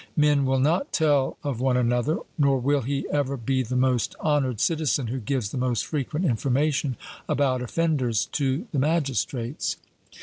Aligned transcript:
Men 0.17 0.45
will 0.47 0.57
not 0.57 0.91
tell 0.91 1.37
of 1.43 1.61
one 1.61 1.77
another; 1.77 2.17
nor 2.35 2.57
will 2.59 2.81
he 2.81 3.05
ever 3.11 3.37
be 3.37 3.61
the 3.61 3.75
most 3.75 4.15
honoured 4.19 4.59
citizen, 4.59 5.05
who 5.05 5.19
gives 5.19 5.49
the 5.51 5.59
most 5.59 5.85
frequent 5.85 6.25
information 6.25 6.97
about 7.29 7.61
offenders 7.61 8.25
to 8.31 8.65
the 8.71 8.79
magistrates. 8.79 9.75